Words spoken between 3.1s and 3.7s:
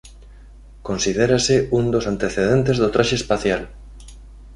espacial.